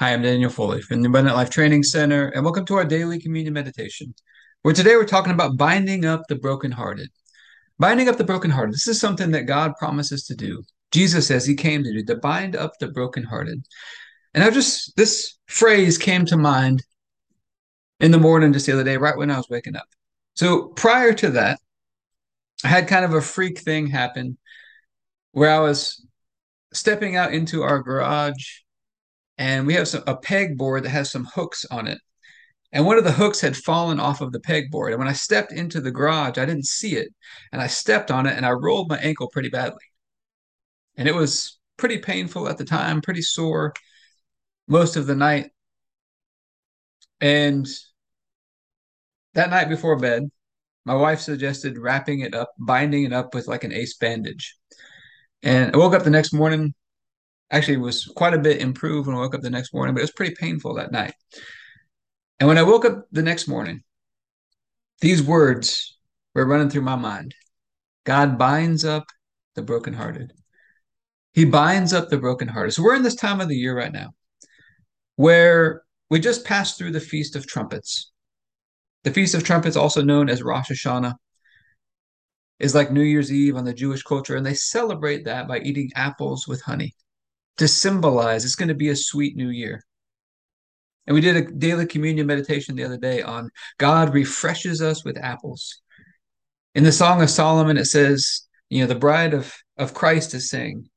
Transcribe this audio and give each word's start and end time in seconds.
Hi, 0.00 0.12
I'm 0.12 0.22
Daniel 0.22 0.50
Foley 0.50 0.82
from 0.82 1.02
the 1.02 1.08
Abundant 1.08 1.36
Life 1.36 1.50
Training 1.50 1.84
Center, 1.84 2.26
and 2.30 2.42
welcome 2.42 2.66
to 2.66 2.74
our 2.74 2.84
daily 2.84 3.20
communion 3.20 3.54
meditation. 3.54 4.12
Where 4.62 4.74
today 4.74 4.96
we're 4.96 5.04
talking 5.04 5.32
about 5.32 5.56
binding 5.56 6.04
up 6.04 6.22
the 6.28 6.34
brokenhearted. 6.34 7.10
Binding 7.78 8.08
up 8.08 8.16
the 8.16 8.24
brokenhearted. 8.24 8.74
This 8.74 8.88
is 8.88 8.98
something 8.98 9.30
that 9.30 9.42
God 9.46 9.74
promises 9.78 10.24
to 10.24 10.34
do. 10.34 10.64
Jesus 10.90 11.28
says 11.28 11.46
he 11.46 11.54
came 11.54 11.84
to 11.84 11.92
do, 11.92 12.04
to 12.06 12.16
bind 12.16 12.56
up 12.56 12.72
the 12.80 12.88
brokenhearted. 12.88 13.64
And 14.34 14.42
I 14.42 14.50
just, 14.50 14.96
this 14.96 15.38
phrase 15.46 15.96
came 15.96 16.26
to 16.26 16.36
mind 16.36 16.82
in 18.00 18.10
the 18.10 18.18
morning 18.18 18.52
just 18.52 18.66
the 18.66 18.72
other 18.72 18.82
day, 18.82 18.96
right 18.96 19.16
when 19.16 19.30
I 19.30 19.36
was 19.36 19.48
waking 19.48 19.76
up. 19.76 19.86
So 20.34 20.70
prior 20.70 21.12
to 21.12 21.30
that, 21.30 21.60
I 22.64 22.68
had 22.68 22.88
kind 22.88 23.04
of 23.04 23.14
a 23.14 23.20
freak 23.20 23.60
thing 23.60 23.86
happen 23.86 24.38
where 25.30 25.52
I 25.52 25.60
was 25.60 26.04
stepping 26.72 27.14
out 27.14 27.32
into 27.32 27.62
our 27.62 27.78
garage 27.80 28.63
and 29.38 29.66
we 29.66 29.74
have 29.74 29.88
some, 29.88 30.02
a 30.06 30.16
pegboard 30.16 30.82
that 30.82 30.90
has 30.90 31.10
some 31.10 31.26
hooks 31.34 31.64
on 31.70 31.86
it. 31.86 31.98
And 32.72 32.84
one 32.84 32.98
of 32.98 33.04
the 33.04 33.12
hooks 33.12 33.40
had 33.40 33.56
fallen 33.56 34.00
off 34.00 34.20
of 34.20 34.32
the 34.32 34.40
pegboard. 34.40 34.90
And 34.90 34.98
when 34.98 35.08
I 35.08 35.12
stepped 35.12 35.52
into 35.52 35.80
the 35.80 35.92
garage, 35.92 36.38
I 36.38 36.44
didn't 36.44 36.66
see 36.66 36.96
it. 36.96 37.08
And 37.52 37.62
I 37.62 37.68
stepped 37.68 38.10
on 38.10 38.26
it 38.26 38.36
and 38.36 38.44
I 38.44 38.50
rolled 38.50 38.88
my 38.88 38.98
ankle 38.98 39.28
pretty 39.28 39.48
badly. 39.48 39.84
And 40.96 41.06
it 41.06 41.14
was 41.14 41.58
pretty 41.76 41.98
painful 41.98 42.48
at 42.48 42.58
the 42.58 42.64
time, 42.64 43.00
pretty 43.00 43.22
sore 43.22 43.74
most 44.66 44.96
of 44.96 45.06
the 45.06 45.14
night. 45.14 45.50
And 47.20 47.66
that 49.34 49.50
night 49.50 49.68
before 49.68 49.96
bed, 49.96 50.24
my 50.84 50.94
wife 50.94 51.20
suggested 51.20 51.78
wrapping 51.78 52.20
it 52.20 52.34
up, 52.34 52.50
binding 52.58 53.04
it 53.04 53.12
up 53.12 53.34
with 53.34 53.46
like 53.46 53.64
an 53.64 53.72
ace 53.72 53.96
bandage. 53.96 54.56
And 55.42 55.74
I 55.74 55.78
woke 55.78 55.94
up 55.94 56.04
the 56.04 56.10
next 56.10 56.32
morning, 56.32 56.74
actually 57.50 57.76
was 57.76 58.04
quite 58.16 58.34
a 58.34 58.38
bit 58.38 58.60
improved 58.60 59.06
when 59.06 59.16
I 59.16 59.20
woke 59.20 59.34
up 59.34 59.42
the 59.42 59.50
next 59.50 59.74
morning, 59.74 59.94
but 59.94 60.00
it 60.00 60.04
was 60.04 60.12
pretty 60.12 60.34
painful 60.34 60.74
that 60.74 60.92
night. 60.92 61.14
And 62.40 62.48
when 62.48 62.58
I 62.58 62.62
woke 62.62 62.84
up 62.84 63.06
the 63.12 63.22
next 63.22 63.46
morning, 63.48 63.82
these 65.00 65.22
words 65.22 65.96
were 66.34 66.46
running 66.46 66.70
through 66.70 66.82
my 66.82 66.96
mind 66.96 67.34
God 68.04 68.38
binds 68.38 68.84
up 68.84 69.06
the 69.54 69.62
brokenhearted. 69.62 70.32
He 71.32 71.44
binds 71.44 71.92
up 71.92 72.10
the 72.10 72.18
brokenhearted. 72.18 72.74
So 72.74 72.82
we're 72.82 72.96
in 72.96 73.02
this 73.02 73.14
time 73.14 73.40
of 73.40 73.48
the 73.48 73.56
year 73.56 73.76
right 73.76 73.92
now 73.92 74.10
where 75.16 75.82
we 76.10 76.20
just 76.20 76.44
passed 76.44 76.76
through 76.76 76.92
the 76.92 77.00
Feast 77.00 77.34
of 77.34 77.46
Trumpets. 77.46 78.12
The 79.04 79.10
Feast 79.10 79.34
of 79.34 79.44
Trumpets, 79.44 79.76
also 79.76 80.02
known 80.02 80.28
as 80.28 80.42
Rosh 80.42 80.70
Hashanah, 80.70 81.14
is 82.58 82.74
like 82.74 82.92
New 82.92 83.02
Year's 83.02 83.32
Eve 83.32 83.56
on 83.56 83.64
the 83.64 83.74
Jewish 83.74 84.02
culture, 84.02 84.36
and 84.36 84.44
they 84.44 84.54
celebrate 84.54 85.24
that 85.24 85.48
by 85.48 85.58
eating 85.60 85.90
apples 85.94 86.46
with 86.46 86.62
honey 86.62 86.94
to 87.58 87.68
symbolize 87.68 88.44
it's 88.44 88.56
going 88.56 88.68
to 88.68 88.74
be 88.74 88.88
a 88.88 88.96
sweet 88.96 89.36
new 89.36 89.48
year. 89.48 89.82
And 91.06 91.14
we 91.14 91.20
did 91.20 91.36
a 91.36 91.50
daily 91.50 91.86
communion 91.86 92.26
meditation 92.26 92.74
the 92.74 92.84
other 92.84 92.96
day 92.96 93.22
on 93.22 93.50
God 93.78 94.14
refreshes 94.14 94.80
us 94.80 95.04
with 95.04 95.18
apples. 95.18 95.80
In 96.74 96.82
the 96.82 96.92
Song 96.92 97.22
of 97.22 97.30
Solomon, 97.30 97.76
it 97.76 97.84
says, 97.84 98.42
you 98.70 98.80
know, 98.80 98.86
the 98.86 98.94
bride 98.94 99.34
of, 99.34 99.54
of 99.76 99.94
Christ 99.94 100.34
is 100.34 100.50
saying, 100.50 100.88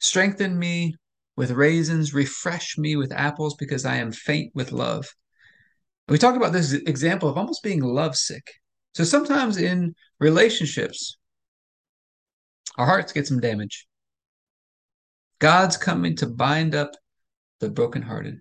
Strengthen 0.00 0.56
me 0.56 0.94
with 1.36 1.50
raisins, 1.50 2.14
refresh 2.14 2.78
me 2.78 2.94
with 2.94 3.12
apples 3.12 3.56
because 3.56 3.84
I 3.84 3.96
am 3.96 4.12
faint 4.12 4.52
with 4.54 4.70
love. 4.70 5.08
And 6.06 6.12
we 6.12 6.18
talk 6.18 6.36
about 6.36 6.52
this 6.52 6.72
example 6.72 7.28
of 7.28 7.36
almost 7.36 7.64
being 7.64 7.82
lovesick. 7.82 8.46
So 8.94 9.02
sometimes 9.02 9.56
in 9.56 9.94
relationships, 10.20 11.18
our 12.76 12.86
hearts 12.86 13.12
get 13.12 13.26
some 13.26 13.40
damage. 13.40 13.87
God's 15.38 15.76
coming 15.76 16.16
to 16.16 16.26
bind 16.26 16.74
up 16.74 16.92
the 17.60 17.70
brokenhearted. 17.70 18.40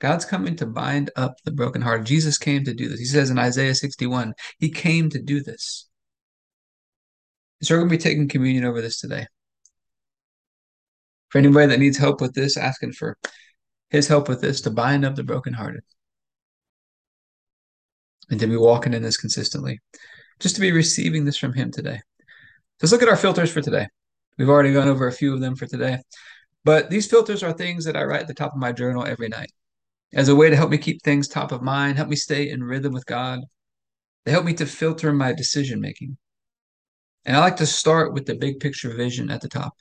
God's 0.00 0.24
coming 0.24 0.56
to 0.56 0.66
bind 0.66 1.10
up 1.14 1.36
the 1.44 1.50
brokenhearted. 1.50 2.06
Jesus 2.06 2.38
came 2.38 2.64
to 2.64 2.74
do 2.74 2.88
this. 2.88 2.98
He 2.98 3.04
says 3.04 3.30
in 3.30 3.38
Isaiah 3.38 3.74
61, 3.74 4.34
He 4.58 4.70
came 4.70 5.10
to 5.10 5.20
do 5.20 5.42
this. 5.42 5.88
So 7.62 7.74
we're 7.74 7.80
going 7.80 7.90
to 7.90 7.96
be 7.96 8.02
taking 8.02 8.28
communion 8.28 8.64
over 8.64 8.80
this 8.80 8.98
today. 8.98 9.26
For 11.28 11.38
anybody 11.38 11.66
that 11.66 11.78
needs 11.78 11.98
help 11.98 12.20
with 12.20 12.34
this, 12.34 12.56
asking 12.56 12.92
for 12.92 13.18
His 13.90 14.08
help 14.08 14.28
with 14.28 14.40
this 14.40 14.62
to 14.62 14.70
bind 14.70 15.04
up 15.04 15.16
the 15.16 15.22
brokenhearted 15.22 15.82
and 18.30 18.40
to 18.40 18.46
be 18.46 18.56
walking 18.56 18.94
in 18.94 19.02
this 19.02 19.18
consistently, 19.18 19.80
just 20.40 20.54
to 20.54 20.60
be 20.62 20.72
receiving 20.72 21.26
this 21.26 21.36
from 21.36 21.52
Him 21.52 21.70
today. 21.70 22.00
Let's 22.80 22.90
look 22.90 23.02
at 23.02 23.08
our 23.08 23.16
filters 23.16 23.52
for 23.52 23.60
today. 23.60 23.88
We've 24.38 24.48
already 24.48 24.72
gone 24.72 24.88
over 24.88 25.06
a 25.06 25.12
few 25.12 25.34
of 25.34 25.40
them 25.40 25.56
for 25.56 25.66
today. 25.66 25.98
But 26.64 26.90
these 26.90 27.06
filters 27.08 27.42
are 27.42 27.52
things 27.52 27.84
that 27.84 27.96
I 27.96 28.04
write 28.04 28.22
at 28.22 28.28
the 28.28 28.34
top 28.34 28.52
of 28.52 28.58
my 28.58 28.72
journal 28.72 29.04
every 29.06 29.28
night 29.28 29.50
as 30.12 30.28
a 30.28 30.34
way 30.34 30.50
to 30.50 30.56
help 30.56 30.70
me 30.70 30.78
keep 30.78 31.02
things 31.02 31.28
top 31.28 31.52
of 31.52 31.62
mind, 31.62 31.96
help 31.96 32.08
me 32.08 32.16
stay 32.16 32.50
in 32.50 32.64
rhythm 32.64 32.92
with 32.92 33.06
God. 33.06 33.40
They 34.24 34.32
help 34.32 34.44
me 34.44 34.54
to 34.54 34.66
filter 34.66 35.12
my 35.12 35.32
decision 35.32 35.80
making. 35.80 36.16
And 37.24 37.36
I 37.36 37.40
like 37.40 37.56
to 37.56 37.66
start 37.66 38.12
with 38.12 38.26
the 38.26 38.34
big 38.34 38.60
picture 38.60 38.94
vision 38.94 39.30
at 39.30 39.40
the 39.40 39.48
top. 39.48 39.74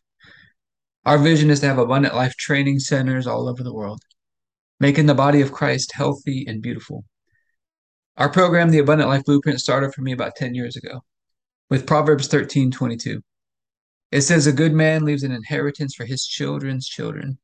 Our 1.06 1.18
vision 1.18 1.50
is 1.50 1.62
to 1.62 1.68
have 1.68 1.78
abundant 1.80 2.16
life 2.16 2.36
training 2.36 2.80
centers 2.80 3.26
all 3.26 3.48
over 3.48 3.64
the 3.64 3.74
world, 3.74 4.02
making 4.80 5.08
the 5.08 5.16
body 5.16 5.42
of 5.42 5.52
Christ 5.52 5.94
healthy 5.94 6.46
and 6.48 6.62
beautiful. 6.62 7.06
Our 8.18 8.30
program, 8.30 8.70
the 8.70 8.80
Abundant 8.80 9.10
Life 9.10 9.24
Blueprint, 9.24 9.62
started 9.62 9.94
for 9.94 10.02
me 10.02 10.12
about 10.12 10.36
10 10.36 10.54
years 10.54 10.76
ago 10.76 11.02
with 11.70 11.88
Proverbs 11.88 12.28
13 12.28 12.70
22. 12.70 13.22
It 14.12 14.22
says, 14.22 14.48
A 14.48 14.52
good 14.52 14.74
man 14.74 15.04
leaves 15.04 15.24
an 15.24 15.32
inheritance 15.32 15.96
for 15.96 16.06
his 16.06 16.26
children's 16.26 16.88
children. 16.88 17.38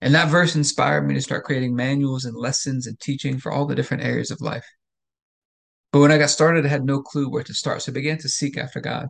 And 0.00 0.14
that 0.14 0.28
verse 0.28 0.54
inspired 0.54 1.06
me 1.06 1.14
to 1.14 1.20
start 1.20 1.44
creating 1.44 1.74
manuals 1.74 2.24
and 2.24 2.36
lessons 2.36 2.86
and 2.86 2.98
teaching 3.00 3.38
for 3.38 3.50
all 3.50 3.66
the 3.66 3.74
different 3.74 4.04
areas 4.04 4.30
of 4.30 4.40
life. 4.40 4.66
But 5.92 6.00
when 6.00 6.12
I 6.12 6.18
got 6.18 6.30
started, 6.30 6.66
I 6.66 6.68
had 6.68 6.84
no 6.84 7.02
clue 7.02 7.28
where 7.28 7.42
to 7.42 7.54
start. 7.54 7.82
So 7.82 7.90
I 7.90 7.94
began 7.94 8.18
to 8.18 8.28
seek 8.28 8.58
after 8.58 8.80
God, 8.80 9.08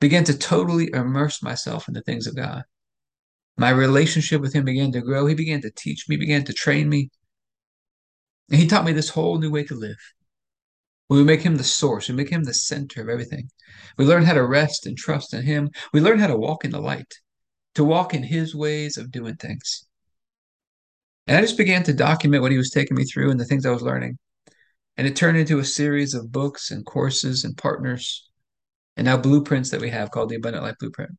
began 0.00 0.24
to 0.24 0.36
totally 0.36 0.90
immerse 0.92 1.42
myself 1.42 1.86
in 1.86 1.94
the 1.94 2.02
things 2.02 2.26
of 2.26 2.34
God. 2.34 2.62
My 3.56 3.70
relationship 3.70 4.40
with 4.40 4.54
Him 4.54 4.64
began 4.64 4.90
to 4.92 5.00
grow. 5.00 5.26
He 5.26 5.34
began 5.34 5.60
to 5.62 5.70
teach 5.70 6.08
me, 6.08 6.16
began 6.16 6.44
to 6.44 6.52
train 6.52 6.88
me. 6.88 7.10
And 8.50 8.58
He 8.58 8.66
taught 8.66 8.84
me 8.84 8.92
this 8.92 9.10
whole 9.10 9.38
new 9.38 9.50
way 9.50 9.64
to 9.64 9.74
live. 9.74 9.98
We 11.08 11.24
make 11.24 11.40
him 11.40 11.56
the 11.56 11.64
source. 11.64 12.08
We 12.08 12.14
make 12.14 12.30
him 12.30 12.44
the 12.44 12.54
center 12.54 13.00
of 13.00 13.08
everything. 13.08 13.50
We 13.96 14.04
learn 14.04 14.24
how 14.24 14.34
to 14.34 14.46
rest 14.46 14.86
and 14.86 14.96
trust 14.96 15.32
in 15.32 15.42
him. 15.42 15.70
We 15.92 16.00
learn 16.00 16.18
how 16.18 16.26
to 16.26 16.36
walk 16.36 16.64
in 16.64 16.70
the 16.70 16.80
light, 16.80 17.14
to 17.76 17.84
walk 17.84 18.14
in 18.14 18.22
his 18.22 18.54
ways 18.54 18.96
of 18.98 19.10
doing 19.10 19.36
things. 19.36 19.86
And 21.26 21.36
I 21.36 21.40
just 21.40 21.56
began 21.56 21.82
to 21.84 21.92
document 21.92 22.42
what 22.42 22.52
he 22.52 22.58
was 22.58 22.70
taking 22.70 22.96
me 22.96 23.04
through 23.04 23.30
and 23.30 23.40
the 23.40 23.44
things 23.44 23.64
I 23.64 23.70
was 23.70 23.82
learning. 23.82 24.18
And 24.96 25.06
it 25.06 25.16
turned 25.16 25.38
into 25.38 25.58
a 25.58 25.64
series 25.64 26.14
of 26.14 26.32
books 26.32 26.70
and 26.70 26.84
courses 26.84 27.44
and 27.44 27.56
partners 27.56 28.28
and 28.98 29.04
now 29.04 29.16
blueprints 29.16 29.70
that 29.70 29.80
we 29.80 29.90
have 29.90 30.10
called 30.10 30.28
the 30.28 30.36
Abundant 30.36 30.64
Life 30.64 30.74
Blueprint. 30.80 31.12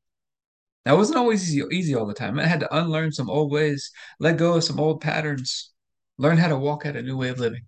Now, 0.85 0.95
it 0.95 0.97
wasn't 0.97 1.17
always 1.17 1.43
easy, 1.43 1.65
easy 1.71 1.95
all 1.95 2.05
the 2.05 2.13
time. 2.13 2.37
I 2.37 2.45
had 2.45 2.59
to 2.59 2.75
unlearn 2.75 3.11
some 3.11 3.29
old 3.29 3.51
ways, 3.51 3.89
let 4.19 4.37
go 4.37 4.55
of 4.55 4.63
some 4.63 4.79
old 4.79 5.01
patterns, 5.01 5.71
learn 6.17 6.37
how 6.37 6.49
to 6.49 6.57
walk 6.57 6.85
out 6.85 6.97
a 6.97 7.01
new 7.01 7.17
way 7.17 7.29
of 7.29 7.39
living. 7.39 7.61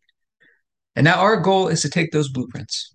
And 0.95 1.05
now 1.05 1.19
our 1.19 1.37
goal 1.37 1.67
is 1.67 1.81
to 1.81 1.89
take 1.89 2.11
those 2.11 2.29
blueprints 2.29 2.93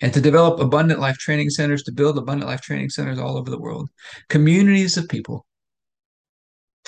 and 0.00 0.12
to 0.12 0.20
develop 0.20 0.60
abundant 0.60 1.00
life 1.00 1.16
training 1.16 1.50
centers, 1.50 1.82
to 1.84 1.92
build 1.92 2.18
abundant 2.18 2.48
life 2.48 2.60
training 2.60 2.90
centers 2.90 3.18
all 3.18 3.36
over 3.36 3.50
the 3.50 3.58
world, 3.58 3.88
communities 4.28 4.96
of 4.96 5.08
people 5.08 5.46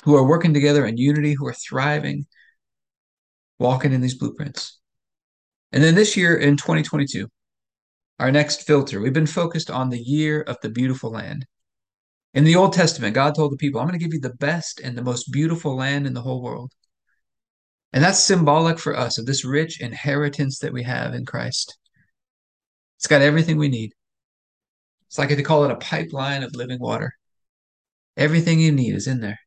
who 0.03 0.15
are 0.15 0.25
working 0.25 0.53
together 0.53 0.85
in 0.85 0.97
unity, 0.97 1.33
who 1.33 1.47
are 1.47 1.53
thriving, 1.53 2.25
walking 3.57 3.91
in 3.91 4.01
these 4.01 4.17
blueprints. 4.17 4.79
And 5.71 5.83
then 5.83 5.95
this 5.95 6.15
year 6.15 6.35
in 6.35 6.55
2022, 6.55 7.27
our 8.19 8.31
next 8.31 8.63
filter, 8.63 8.99
we've 8.99 9.13
been 9.13 9.25
focused 9.25 9.69
on 9.69 9.89
the 9.89 9.99
year 9.99 10.41
of 10.41 10.57
the 10.61 10.69
beautiful 10.69 11.11
land. 11.11 11.45
In 12.33 12.43
the 12.43 12.55
Old 12.55 12.73
Testament, 12.73 13.15
God 13.15 13.35
told 13.35 13.51
the 13.51 13.57
people, 13.57 13.79
I'm 13.79 13.87
going 13.87 13.99
to 13.99 14.03
give 14.03 14.13
you 14.13 14.19
the 14.19 14.35
best 14.35 14.79
and 14.79 14.97
the 14.97 15.03
most 15.03 15.31
beautiful 15.31 15.75
land 15.75 16.05
in 16.05 16.13
the 16.13 16.21
whole 16.21 16.41
world. 16.41 16.71
And 17.91 18.03
that's 18.03 18.19
symbolic 18.19 18.77
for 18.77 18.95
us 18.95 19.17
of 19.17 19.25
this 19.25 19.43
rich 19.43 19.81
inheritance 19.81 20.59
that 20.59 20.73
we 20.73 20.83
have 20.83 21.13
in 21.13 21.25
Christ. 21.25 21.77
It's 22.97 23.07
got 23.07 23.21
everything 23.21 23.57
we 23.57 23.69
need. 23.69 23.93
It's 25.07 25.17
like 25.17 25.29
they 25.29 25.41
call 25.41 25.65
it 25.65 25.71
a 25.71 25.77
pipeline 25.77 26.43
of 26.43 26.55
living 26.55 26.79
water. 26.79 27.13
Everything 28.15 28.59
you 28.59 28.71
need 28.71 28.95
is 28.95 29.07
in 29.07 29.21
there. 29.21 29.39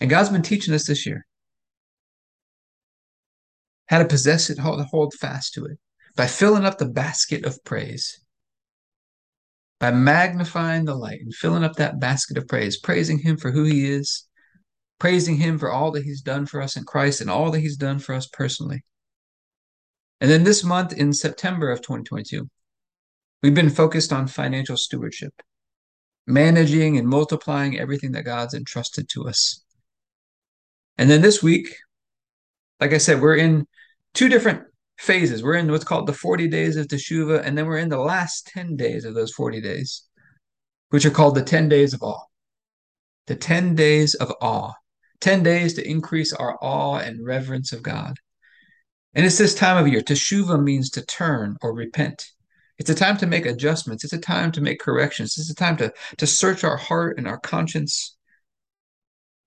And 0.00 0.10
God's 0.10 0.28
been 0.28 0.42
teaching 0.42 0.74
us 0.74 0.86
this 0.86 1.06
year 1.06 1.26
how 3.86 3.98
to 3.98 4.04
possess 4.04 4.50
it, 4.50 4.58
hold, 4.58 4.84
hold 4.86 5.14
fast 5.14 5.54
to 5.54 5.64
it 5.64 5.78
by 6.16 6.26
filling 6.26 6.64
up 6.64 6.78
the 6.78 6.88
basket 6.88 7.44
of 7.44 7.62
praise, 7.64 8.20
by 9.78 9.90
magnifying 9.90 10.84
the 10.84 10.94
light 10.94 11.20
and 11.20 11.34
filling 11.34 11.62
up 11.62 11.76
that 11.76 12.00
basket 12.00 12.36
of 12.36 12.48
praise, 12.48 12.78
praising 12.78 13.18
Him 13.18 13.36
for 13.36 13.52
who 13.52 13.64
He 13.64 13.88
is, 13.88 14.25
praising 14.98 15.36
Him 15.36 15.58
for 15.58 15.70
all 15.70 15.90
that 15.92 16.04
He's 16.04 16.22
done 16.22 16.46
for 16.46 16.60
us 16.62 16.76
in 16.76 16.84
Christ 16.84 17.20
and 17.20 17.30
all 17.30 17.50
that 17.50 17.60
He's 17.60 17.76
done 17.76 17.98
for 17.98 18.14
us 18.14 18.26
personally. 18.26 18.82
And 20.20 20.30
then 20.30 20.44
this 20.44 20.64
month 20.64 20.92
in 20.92 21.12
September 21.12 21.70
of 21.70 21.80
2022, 21.80 22.48
we've 23.42 23.54
been 23.54 23.70
focused 23.70 24.12
on 24.12 24.26
financial 24.26 24.76
stewardship. 24.76 25.34
managing 26.26 26.96
and 26.98 27.08
multiplying 27.08 27.78
everything 27.78 28.12
that 28.12 28.24
God's 28.24 28.54
entrusted 28.54 29.08
to 29.10 29.28
us. 29.28 29.62
And 30.98 31.10
then 31.10 31.22
this 31.22 31.42
week, 31.42 31.74
like 32.80 32.92
I 32.92 32.98
said, 32.98 33.20
we're 33.20 33.36
in 33.36 33.66
two 34.14 34.28
different 34.28 34.62
phases. 34.98 35.42
We're 35.42 35.54
in 35.54 35.70
what's 35.70 35.84
called 35.84 36.06
the 36.06 36.12
40 36.12 36.48
days 36.48 36.76
of 36.76 36.88
Teshuvah, 36.88 37.42
and 37.44 37.56
then 37.56 37.66
we're 37.66 37.78
in 37.78 37.90
the 37.90 37.98
last 37.98 38.48
10 38.48 38.76
days 38.76 39.04
of 39.04 39.14
those 39.14 39.32
40 39.32 39.60
days, 39.60 40.02
which 40.90 41.04
are 41.06 41.10
called 41.10 41.34
the 41.34 41.42
10 41.42 41.68
days 41.68 41.94
of 41.94 42.02
awe. 42.02 42.24
The 43.26 43.36
10 43.36 43.74
days 43.74 44.14
of 44.14 44.32
awe. 44.40 44.72
10 45.20 45.42
days 45.42 45.74
to 45.74 45.88
increase 45.88 46.32
our 46.32 46.58
awe 46.60 46.98
and 46.98 47.24
reverence 47.24 47.72
of 47.72 47.82
God. 47.82 48.16
And 49.14 49.24
it's 49.24 49.38
this 49.38 49.54
time 49.54 49.78
of 49.78 49.90
year. 49.90 50.02
Teshuvah 50.02 50.62
means 50.62 50.90
to 50.90 51.04
turn 51.04 51.56
or 51.62 51.72
repent. 51.72 52.26
It's 52.78 52.90
a 52.90 52.94
time 52.94 53.16
to 53.18 53.26
make 53.26 53.46
adjustments. 53.46 54.04
It's 54.04 54.12
a 54.12 54.18
time 54.18 54.52
to 54.52 54.60
make 54.60 54.80
corrections. 54.80 55.38
It's 55.38 55.50
a 55.50 55.54
time 55.54 55.78
to, 55.78 55.92
to 56.18 56.26
search 56.26 56.64
our 56.64 56.76
heart 56.76 57.16
and 57.16 57.26
our 57.26 57.38
conscience, 57.38 58.16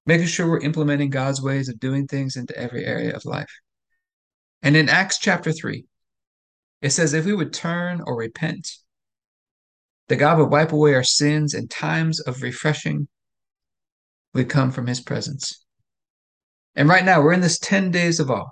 making 0.08 0.28
sure 0.28 0.50
we're 0.50 0.62
implementing 0.62 1.12
God's 1.12 1.42
ways 1.42 1.70
of 1.70 1.80
doing 1.80 2.08
things 2.08 2.36
into 2.36 2.58
every 2.58 2.86
area 2.86 3.16
of 3.16 3.26
life. 3.26 3.52
And 4.64 4.76
in 4.76 4.90
Acts 4.90 5.20
chapter 5.20 5.52
3, 5.52 5.86
it 6.82 6.90
says, 6.90 7.14
if 7.14 7.26
we 7.26 7.34
would 7.34 7.54
turn 7.54 8.02
or 8.06 8.16
repent, 8.16 8.68
that 10.08 10.16
God 10.16 10.40
would 10.40 10.50
wipe 10.50 10.72
away 10.72 10.96
our 10.96 11.04
sins 11.04 11.54
and 11.54 11.70
times 11.70 12.20
of 12.20 12.42
refreshing 12.42 13.08
would 14.34 14.50
come 14.50 14.72
from 14.72 14.88
his 14.88 15.02
presence. 15.02 15.66
And 16.76 16.88
right 16.88 17.04
now, 17.04 17.22
we're 17.22 17.34
in 17.34 17.42
this 17.42 17.60
10 17.60 17.92
days 17.92 18.20
of 18.20 18.30
awe, 18.30 18.50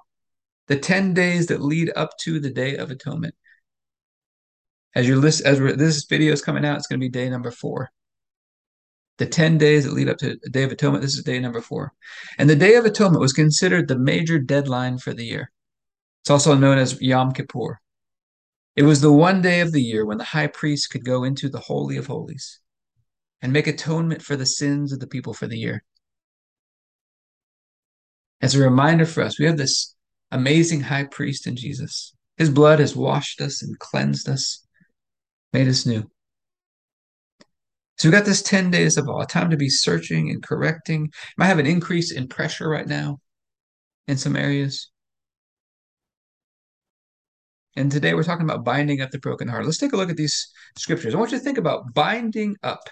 the 0.68 0.78
10 0.78 1.14
days 1.14 1.48
that 1.48 1.62
lead 1.62 1.92
up 1.96 2.12
to 2.22 2.40
the 2.40 2.50
Day 2.50 2.76
of 2.76 2.92
Atonement. 2.92 3.36
As 4.96 5.08
your 5.08 5.18
list, 5.18 5.46
as 5.46 5.60
this 5.60 6.06
video 6.06 6.34
is 6.34 6.42
coming 6.42 6.66
out, 6.66 6.78
it's 6.78 6.88
going 6.88 7.00
to 7.00 7.06
be 7.06 7.10
day 7.10 7.30
number 7.30 7.52
four. 7.52 7.92
The 9.18 9.28
10 9.28 9.58
days 9.58 9.86
that 9.86 9.94
lead 9.94 10.10
up 10.10 10.18
to 10.18 10.38
the 10.42 10.50
Day 10.50 10.64
of 10.64 10.72
Atonement, 10.72 11.04
this 11.04 11.16
is 11.16 11.24
day 11.24 11.40
number 11.40 11.62
four. 11.62 11.94
And 12.38 12.50
the 12.50 12.56
Day 12.56 12.76
of 12.76 12.86
Atonement 12.86 13.22
was 13.22 13.34
considered 13.34 13.88
the 13.88 13.98
major 13.98 14.40
deadline 14.40 14.98
for 14.98 15.14
the 15.14 15.26
year. 15.26 15.52
It's 16.22 16.30
also 16.30 16.56
known 16.56 16.78
as 16.78 17.02
Yom 17.02 17.32
Kippur. 17.32 17.80
It 18.76 18.84
was 18.84 19.02
the 19.02 19.14
one 19.14 19.42
day 19.42 19.62
of 19.62 19.72
the 19.72 19.82
year 19.82 20.06
when 20.06 20.18
the 20.18 20.24
high 20.24 20.48
priest 20.48 20.92
could 20.92 21.04
go 21.04 21.24
into 21.24 21.50
the 21.50 21.60
Holy 21.60 21.98
of 21.98 22.08
Holies 22.08 22.60
and 23.42 23.54
make 23.54 23.68
atonement 23.68 24.22
for 24.22 24.36
the 24.36 24.46
sins 24.46 24.92
of 24.92 25.00
the 25.00 25.08
people 25.08 25.34
for 25.34 25.48
the 25.48 25.58
year. 25.58 25.84
As 28.42 28.56
a 28.56 28.62
reminder 28.62 29.06
for 29.06 29.24
us, 29.24 29.40
we 29.40 29.46
have 29.46 29.58
this 29.58 29.96
amazing 30.32 30.82
high 30.82 31.06
priest 31.06 31.48
in 31.48 31.56
Jesus. 31.56 32.14
His 32.38 32.50
blood 32.50 32.80
has 32.80 32.96
washed 32.96 33.42
us 33.42 33.64
and 33.64 33.78
cleansed 33.80 34.30
us, 34.30 34.66
made 35.54 35.68
us 35.68 35.86
new. 35.86 36.10
So 37.98 38.08
we 38.08 38.12
got 38.12 38.26
this 38.26 38.44
10 38.44 38.70
days 38.70 38.98
of 38.98 39.10
awe, 39.10 39.26
time 39.26 39.50
to 39.50 39.58
be 39.58 39.70
searching 39.70 40.30
and 40.30 40.44
correcting. 40.44 41.12
Might 41.36 41.48
have 41.48 41.58
an 41.58 41.66
increase 41.66 42.12
in 42.12 42.28
pressure 42.28 42.70
right 42.70 42.88
now 42.88 43.20
in 44.08 44.18
some 44.18 44.36
areas. 44.36 44.92
And 47.76 47.92
today 47.92 48.14
we're 48.14 48.24
talking 48.24 48.46
about 48.46 48.64
binding 48.64 49.02
up 49.02 49.10
the 49.10 49.20
broken 49.20 49.48
heart. 49.48 49.66
Let's 49.66 49.78
take 49.80 49.94
a 49.94 49.98
look 49.98 50.10
at 50.12 50.18
these 50.18 50.52
scriptures. 50.78 51.16
I 51.16 51.18
want 51.18 51.32
you 51.32 51.40
to 51.40 51.44
think 51.44 51.58
about 51.58 51.94
binding 51.94 52.56
up. 52.62 52.88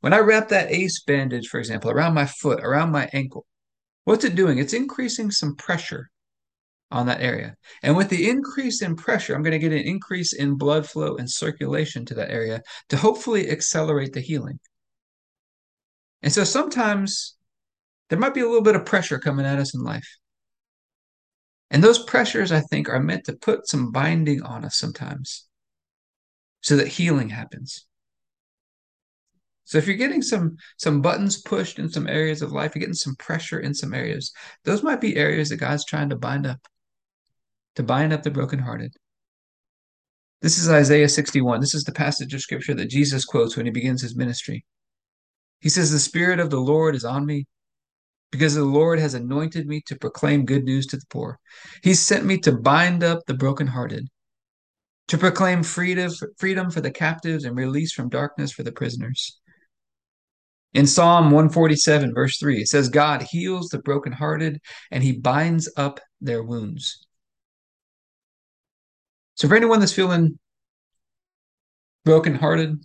When 0.00 0.12
I 0.12 0.18
wrap 0.18 0.48
that 0.48 0.70
ace 0.70 1.02
bandage, 1.02 1.48
for 1.48 1.58
example, 1.58 1.90
around 1.90 2.14
my 2.14 2.26
foot, 2.26 2.60
around 2.62 2.92
my 2.92 3.08
ankle, 3.12 3.46
what's 4.04 4.24
it 4.24 4.36
doing? 4.36 4.58
It's 4.58 4.72
increasing 4.72 5.30
some 5.30 5.56
pressure 5.56 6.10
on 6.90 7.06
that 7.06 7.20
area. 7.20 7.56
And 7.82 7.96
with 7.96 8.08
the 8.08 8.28
increase 8.28 8.80
in 8.80 8.96
pressure, 8.96 9.34
I'm 9.34 9.42
going 9.42 9.52
to 9.52 9.58
get 9.58 9.72
an 9.72 9.86
increase 9.86 10.32
in 10.32 10.56
blood 10.56 10.88
flow 10.88 11.16
and 11.16 11.30
circulation 11.30 12.04
to 12.06 12.14
that 12.14 12.30
area 12.30 12.62
to 12.88 12.96
hopefully 12.96 13.50
accelerate 13.50 14.12
the 14.12 14.20
healing. 14.20 14.58
And 16.22 16.32
so 16.32 16.44
sometimes 16.44 17.36
there 18.08 18.18
might 18.18 18.34
be 18.34 18.40
a 18.40 18.46
little 18.46 18.62
bit 18.62 18.76
of 18.76 18.86
pressure 18.86 19.18
coming 19.18 19.46
at 19.46 19.58
us 19.58 19.74
in 19.74 19.82
life. 19.82 20.08
And 21.70 21.84
those 21.84 22.02
pressures, 22.04 22.50
I 22.50 22.60
think, 22.60 22.88
are 22.88 23.02
meant 23.02 23.24
to 23.24 23.34
put 23.34 23.68
some 23.68 23.92
binding 23.92 24.42
on 24.42 24.64
us 24.64 24.76
sometimes 24.76 25.46
so 26.62 26.76
that 26.76 26.88
healing 26.88 27.28
happens. 27.28 27.87
So 29.68 29.76
if 29.76 29.86
you're 29.86 29.96
getting 29.98 30.22
some 30.22 30.56
some 30.78 31.02
buttons 31.02 31.42
pushed 31.42 31.78
in 31.78 31.90
some 31.90 32.06
areas 32.08 32.40
of 32.40 32.52
life, 32.52 32.74
you're 32.74 32.80
getting 32.80 32.94
some 32.94 33.14
pressure 33.16 33.60
in 33.60 33.74
some 33.74 33.92
areas. 33.92 34.32
Those 34.64 34.82
might 34.82 34.98
be 34.98 35.14
areas 35.14 35.50
that 35.50 35.58
God's 35.58 35.84
trying 35.84 36.08
to 36.08 36.16
bind 36.16 36.46
up, 36.46 36.66
to 37.74 37.82
bind 37.82 38.14
up 38.14 38.22
the 38.22 38.30
brokenhearted. 38.30 38.94
This 40.40 40.56
is 40.56 40.70
Isaiah 40.70 41.08
61. 41.08 41.60
This 41.60 41.74
is 41.74 41.84
the 41.84 41.92
passage 41.92 42.32
of 42.32 42.40
scripture 42.40 42.72
that 42.76 42.88
Jesus 42.88 43.26
quotes 43.26 43.58
when 43.58 43.66
he 43.66 43.70
begins 43.70 44.00
his 44.00 44.16
ministry. 44.16 44.64
He 45.60 45.68
says, 45.68 45.92
The 45.92 45.98
Spirit 45.98 46.40
of 46.40 46.48
the 46.48 46.60
Lord 46.60 46.94
is 46.94 47.04
on 47.04 47.26
me 47.26 47.44
because 48.32 48.54
the 48.54 48.64
Lord 48.64 48.98
has 48.98 49.12
anointed 49.12 49.66
me 49.66 49.82
to 49.84 49.98
proclaim 49.98 50.46
good 50.46 50.64
news 50.64 50.86
to 50.86 50.96
the 50.96 51.06
poor. 51.10 51.38
He 51.82 51.92
sent 51.92 52.24
me 52.24 52.38
to 52.38 52.52
bind 52.52 53.04
up 53.04 53.26
the 53.26 53.34
brokenhearted, 53.34 54.08
to 55.08 55.18
proclaim 55.18 55.62
freedom, 55.62 56.10
freedom 56.38 56.70
for 56.70 56.80
the 56.80 56.90
captives 56.90 57.44
and 57.44 57.54
release 57.54 57.92
from 57.92 58.08
darkness 58.08 58.50
for 58.50 58.62
the 58.62 58.72
prisoners. 58.72 59.38
In 60.74 60.86
Psalm 60.86 61.26
147, 61.26 62.14
verse 62.14 62.38
3, 62.38 62.60
it 62.60 62.68
says, 62.68 62.88
God 62.88 63.22
heals 63.22 63.68
the 63.68 63.78
brokenhearted 63.78 64.60
and 64.90 65.02
he 65.02 65.12
binds 65.12 65.70
up 65.76 66.00
their 66.20 66.42
wounds. 66.42 67.06
So, 69.34 69.48
for 69.48 69.56
anyone 69.56 69.80
that's 69.80 69.92
feeling 69.92 70.38
brokenhearted, 72.04 72.82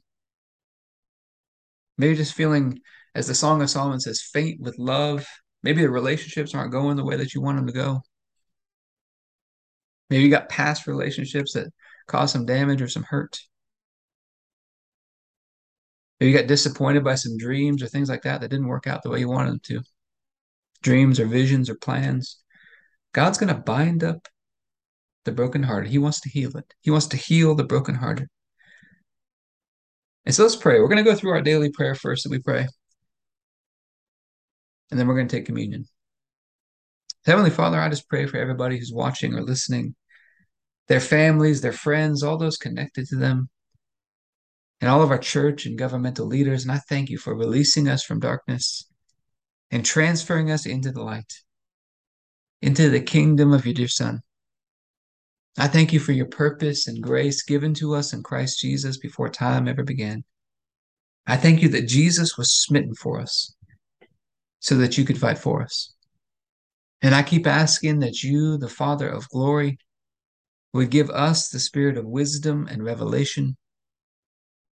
maybe 1.97 2.15
just 2.15 2.33
feeling 2.33 2.79
as 3.15 3.27
the 3.27 3.35
Song 3.35 3.61
of 3.61 3.69
Solomon 3.69 3.99
says, 3.99 4.21
faint 4.21 4.61
with 4.61 4.77
love. 4.77 5.25
Maybe 5.61 5.81
the 5.81 5.89
relationships 5.89 6.53
aren't 6.53 6.71
going 6.71 6.97
the 6.97 7.05
way 7.05 7.15
that 7.17 7.33
you 7.33 7.41
want 7.41 7.57
them 7.57 7.67
to 7.67 7.73
go. 7.73 8.01
Maybe 10.09 10.23
you 10.23 10.29
got 10.29 10.49
past 10.49 10.87
relationships 10.87 11.53
that 11.53 11.67
cause 12.07 12.31
some 12.31 12.45
damage 12.45 12.81
or 12.81 12.87
some 12.87 13.03
hurt. 13.03 13.39
Maybe 16.19 16.31
you 16.31 16.37
got 16.37 16.47
disappointed 16.47 17.03
by 17.03 17.15
some 17.15 17.37
dreams 17.37 17.81
or 17.81 17.87
things 17.87 18.09
like 18.09 18.23
that 18.23 18.41
that 18.41 18.49
didn't 18.49 18.67
work 18.67 18.87
out 18.87 19.03
the 19.03 19.09
way 19.09 19.19
you 19.19 19.29
wanted 19.29 19.51
them 19.51 19.61
to. 19.63 19.81
Dreams 20.81 21.19
or 21.19 21.25
visions 21.25 21.69
or 21.69 21.75
plans. 21.75 22.39
God's 23.13 23.37
going 23.37 23.53
to 23.53 23.61
bind 23.61 24.03
up 24.03 24.27
the 25.25 25.31
brokenhearted. 25.31 25.89
He 25.89 25.97
wants 25.97 26.21
to 26.21 26.29
heal 26.29 26.55
it. 26.57 26.73
He 26.81 26.91
wants 26.91 27.07
to 27.07 27.17
heal 27.17 27.55
the 27.55 27.63
brokenhearted. 27.63 28.27
And 30.25 30.33
so 30.33 30.43
let's 30.43 30.55
pray. 30.55 30.79
We're 30.79 30.87
going 30.87 31.03
to 31.03 31.09
go 31.09 31.15
through 31.15 31.31
our 31.31 31.41
daily 31.41 31.69
prayer 31.69 31.95
first 31.95 32.23
that 32.23 32.31
we 32.31 32.39
pray 32.39 32.67
and 34.93 34.99
then 34.99 35.07
we're 35.07 35.15
going 35.15 35.27
to 35.27 35.35
take 35.35 35.47
communion. 35.47 35.85
Heavenly 37.25 37.49
Father, 37.49 37.81
I 37.81 37.89
just 37.89 38.07
pray 38.07 38.27
for 38.27 38.37
everybody 38.37 38.77
who's 38.77 38.91
watching 38.93 39.33
or 39.33 39.41
listening, 39.41 39.95
their 40.87 40.99
families, 40.99 41.61
their 41.61 41.71
friends, 41.71 42.21
all 42.21 42.37
those 42.37 42.57
connected 42.57 43.07
to 43.07 43.15
them, 43.15 43.49
and 44.83 44.91
all 44.91 45.01
of 45.01 45.11
our 45.11 45.17
church 45.17 45.65
and 45.65 45.77
governmental 45.77 46.25
leaders. 46.25 46.63
And 46.63 46.71
I 46.73 46.77
thank 46.77 47.09
you 47.09 47.17
for 47.17 47.33
releasing 47.33 47.87
us 47.87 48.03
from 48.03 48.19
darkness 48.19 48.85
and 49.71 49.85
transferring 49.85 50.51
us 50.51 50.65
into 50.65 50.91
the 50.91 51.01
light, 51.01 51.31
into 52.61 52.89
the 52.89 52.99
kingdom 52.99 53.53
of 53.53 53.65
your 53.65 53.75
dear 53.75 53.87
Son. 53.87 54.19
I 55.57 55.69
thank 55.69 55.93
you 55.93 56.01
for 56.01 56.11
your 56.11 56.25
purpose 56.25 56.85
and 56.85 57.01
grace 57.01 57.43
given 57.43 57.73
to 57.75 57.95
us 57.95 58.11
in 58.11 58.23
Christ 58.23 58.59
Jesus 58.59 58.97
before 58.97 59.29
time 59.29 59.69
ever 59.69 59.83
began. 59.83 60.25
I 61.25 61.37
thank 61.37 61.61
you 61.61 61.69
that 61.69 61.87
Jesus 61.87 62.37
was 62.37 62.51
smitten 62.51 62.93
for 62.93 63.21
us 63.21 63.55
so 64.59 64.75
that 64.75 64.97
you 64.97 65.05
could 65.05 65.17
fight 65.17 65.37
for 65.37 65.61
us. 65.61 65.93
And 67.01 67.15
I 67.15 67.23
keep 67.23 67.47
asking 67.47 67.99
that 67.99 68.21
you, 68.21 68.57
the 68.57 68.67
Father 68.67 69.07
of 69.07 69.29
glory, 69.29 69.77
would 70.73 70.89
give 70.89 71.09
us 71.09 71.47
the 71.47 71.59
spirit 71.61 71.97
of 71.97 72.03
wisdom 72.03 72.67
and 72.69 72.83
revelation 72.83 73.55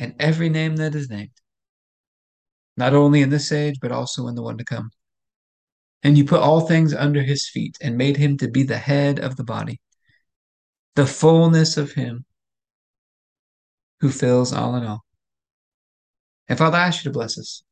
and 0.00 0.14
every 0.18 0.48
name 0.48 0.76
that 0.76 0.96
is 0.96 1.08
named, 1.08 1.30
not 2.76 2.94
only 2.94 3.20
in 3.20 3.30
this 3.30 3.52
age, 3.52 3.76
but 3.80 3.92
also 3.92 4.26
in 4.26 4.34
the 4.34 4.42
one 4.42 4.58
to 4.58 4.64
come. 4.64 4.90
And 6.02 6.16
you 6.18 6.24
put 6.24 6.40
all 6.40 6.62
things 6.62 6.94
under 6.94 7.22
his 7.22 7.48
feet 7.48 7.76
and 7.80 7.96
made 7.96 8.16
him 8.16 8.38
to 8.38 8.48
be 8.48 8.62
the 8.62 8.78
head 8.78 9.20
of 9.20 9.36
the 9.36 9.44
body, 9.44 9.80
the 10.96 11.06
fullness 11.06 11.76
of 11.76 11.92
him 11.92 12.24
who 14.00 14.10
fills 14.10 14.52
all 14.52 14.74
in 14.74 14.84
all. 14.84 15.04
And 16.48 16.58
Father, 16.58 16.78
I 16.78 16.86
ask 16.86 17.04
you 17.04 17.10
to 17.10 17.14
bless 17.14 17.38
us 17.38 17.62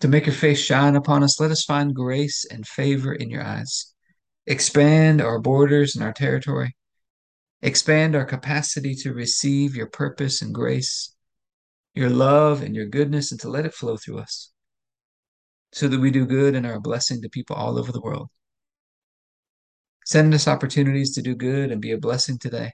to 0.00 0.08
make 0.08 0.26
your 0.26 0.34
face 0.34 0.60
shine 0.60 0.96
upon 0.96 1.22
us. 1.22 1.40
Let 1.40 1.50
us 1.50 1.64
find 1.64 1.94
grace 1.94 2.44
and 2.50 2.66
favor 2.66 3.12
in 3.12 3.30
your 3.30 3.42
eyes. 3.42 3.94
Expand 4.46 5.20
our 5.20 5.38
borders 5.38 5.94
and 5.94 6.04
our 6.04 6.12
territory. 6.12 6.74
Expand 7.62 8.14
our 8.14 8.24
capacity 8.24 8.94
to 8.96 9.12
receive 9.12 9.74
your 9.74 9.88
purpose 9.88 10.42
and 10.42 10.54
grace, 10.54 11.14
your 11.94 12.10
love 12.10 12.62
and 12.62 12.76
your 12.76 12.86
goodness, 12.86 13.32
and 13.32 13.40
to 13.40 13.48
let 13.48 13.66
it 13.66 13.74
flow 13.74 13.96
through 13.96 14.18
us 14.18 14.52
so 15.72 15.88
that 15.88 16.00
we 16.00 16.10
do 16.10 16.24
good 16.24 16.54
and 16.54 16.66
are 16.66 16.74
a 16.74 16.80
blessing 16.80 17.20
to 17.22 17.28
people 17.28 17.56
all 17.56 17.78
over 17.78 17.92
the 17.92 18.00
world. 18.00 18.28
Send 20.04 20.32
us 20.32 20.48
opportunities 20.48 21.14
to 21.14 21.22
do 21.22 21.34
good 21.34 21.70
and 21.70 21.82
be 21.82 21.92
a 21.92 21.98
blessing 21.98 22.38
today. 22.38 22.72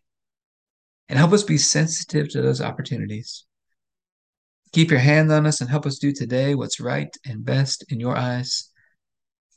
And 1.08 1.18
help 1.18 1.32
us 1.32 1.42
be 1.42 1.58
sensitive 1.58 2.28
to 2.30 2.40
those 2.40 2.60
opportunities. 2.60 3.44
Keep 4.72 4.90
your 4.90 5.00
hand 5.00 5.32
on 5.32 5.46
us 5.46 5.60
and 5.60 5.68
help 5.68 5.86
us 5.86 5.98
do 5.98 6.12
today 6.12 6.54
what's 6.54 6.80
right 6.80 7.14
and 7.26 7.44
best 7.44 7.84
in 7.88 8.00
your 8.00 8.16
eyes. 8.16 8.70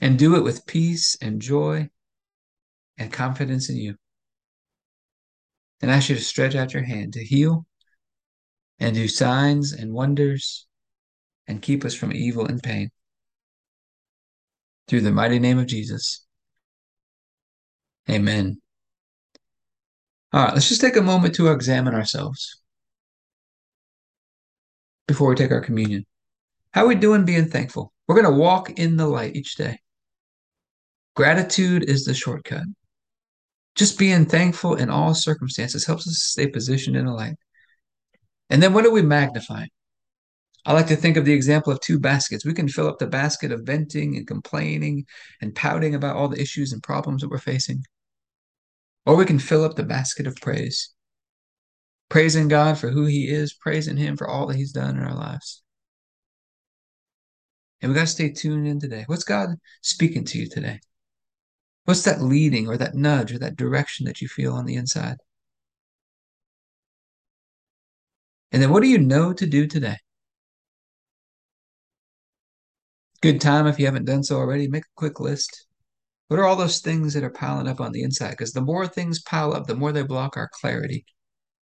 And 0.02 0.18
do 0.18 0.36
it 0.36 0.44
with 0.44 0.66
peace 0.66 1.18
and 1.22 1.42
joy 1.42 1.90
and 2.98 3.12
confidence 3.12 3.70
in 3.70 3.78
you. 3.78 3.96
And 5.82 5.92
ask 5.92 6.10
you 6.10 6.16
to 6.16 6.22
stretch 6.22 6.56
out 6.56 6.74
your 6.74 6.84
hand 6.84 7.14
to 7.14 7.24
heal 7.24 7.66
and 8.80 8.96
do 8.96 9.08
signs 9.08 9.74
and 9.74 9.94
wonders 9.94 10.66
and 11.48 11.62
keep 11.62 11.86
us 11.86 11.94
from 11.94 12.12
evil 12.12 12.46
and 12.46 12.62
pain. 12.62 12.90
Through 14.88 15.02
the 15.02 15.12
mighty 15.12 15.40
name 15.40 15.60
of 15.60 15.68
Jesus. 15.68 16.26
Amen. 18.10 18.62
All 20.34 20.46
right, 20.46 20.54
let's 20.54 20.70
just 20.70 20.82
take 20.82 20.96
a 20.96 21.02
moment 21.02 21.36
to 21.36 21.52
examine 21.52 21.94
ourselves 21.94 22.62
before 25.08 25.30
we 25.30 25.36
take 25.36 25.52
our 25.52 25.62
communion. 25.62 26.06
How 26.72 26.84
are 26.84 26.88
we 26.88 26.96
doing 26.96 27.26
being 27.26 27.48
thankful? 27.48 27.94
We're 28.08 28.22
going 28.22 28.34
to 28.34 28.40
walk 28.40 28.78
in 28.78 28.98
the 28.98 29.08
light 29.08 29.36
each 29.36 29.56
day. 29.56 29.80
Gratitude 31.16 31.84
is 31.90 32.06
the 32.06 32.14
shortcut. 32.14 32.66
Just 33.78 34.00
being 34.00 34.26
thankful 34.26 34.76
in 34.76 34.90
all 34.90 35.14
circumstances 35.14 35.86
helps 35.86 36.08
us 36.08 36.18
stay 36.18 36.48
positioned 36.48 36.98
in 36.98 37.06
the 37.06 37.14
light. 37.14 37.36
And 38.50 38.62
then 38.62 38.74
what 38.74 38.86
are 38.86 38.92
we 38.92 39.04
magnifying? 39.04 39.70
I 40.66 40.74
like 40.74 40.88
to 40.88 40.96
think 40.96 41.16
of 41.16 41.26
the 41.26 41.34
example 41.34 41.72
of 41.72 41.80
two 41.80 42.00
baskets. 42.00 42.44
We 42.44 42.56
can 42.56 42.68
fill 42.68 42.88
up 42.88 42.98
the 42.98 43.08
basket 43.08 43.52
of 43.52 43.62
venting 43.62 44.18
and 44.18 44.26
complaining 44.26 45.06
and 45.42 45.56
pouting 45.56 45.94
about 45.94 46.16
all 46.16 46.28
the 46.28 46.42
issues 46.42 46.74
and 46.74 46.82
problems 46.82 47.22
that 47.22 47.30
we're 47.30 47.38
facing. 47.38 47.86
Or 49.06 49.16
we 49.16 49.26
can 49.26 49.40
fill 49.40 49.64
up 49.64 49.76
the 49.76 49.84
basket 49.84 50.26
of 50.26 50.36
praise, 50.38 50.90
praising 52.10 52.48
God 52.48 52.80
for 52.80 52.90
who 52.90 53.06
He 53.06 53.30
is, 53.30 53.54
praising 53.54 53.96
Him 53.96 54.18
for 54.18 54.28
all 54.28 54.48
that 54.48 54.58
He's 54.58 54.74
done 54.74 54.98
in 54.98 55.04
our 55.04 55.16
lives. 55.16 55.62
And 57.82 57.92
we 57.92 57.96
got 57.96 58.02
to 58.02 58.08
stay 58.08 58.32
tuned 58.32 58.68
in 58.68 58.80
today. 58.80 59.04
What's 59.06 59.24
God 59.24 59.50
speaking 59.82 60.26
to 60.26 60.40
you 60.40 60.50
today? 60.50 60.80
What's 61.88 62.04
that 62.04 62.22
leading 62.22 62.68
or 62.68 62.76
that 62.76 62.96
nudge 62.96 63.32
or 63.34 63.40
that 63.40 63.56
direction 63.56 64.06
that 64.08 64.22
you 64.22 64.28
feel 64.28 64.54
on 64.54 64.66
the 64.66 64.76
inside? 64.76 65.16
And 68.52 68.62
then 68.62 68.72
what 68.72 68.84
do 68.84 68.90
you 68.90 68.98
know 68.98 69.32
to 69.32 69.48
do 69.48 69.66
today? 69.68 69.96
Good 73.22 73.40
time 73.40 73.68
if 73.68 73.80
you 73.80 73.86
haven't 73.86 74.04
done 74.04 74.22
so 74.22 74.36
already, 74.36 74.68
make 74.68 74.84
a 74.84 74.98
quick 74.98 75.22
list. 75.22 75.66
What 76.28 76.42
are 76.42 76.44
all 76.44 76.58
those 76.58 76.82
things 76.82 77.14
that 77.14 77.24
are 77.24 77.30
piling 77.30 77.70
up 77.70 77.80
on 77.80 77.94
the 77.94 78.04
inside? 78.04 78.32
Because 78.32 78.52
the 78.52 78.60
more 78.60 78.86
things 78.86 79.22
pile 79.22 79.54
up, 79.54 79.66
the 79.66 79.74
more 79.74 79.94
they 79.94 80.04
block 80.04 80.36
our 80.36 80.50
clarity, 80.52 81.06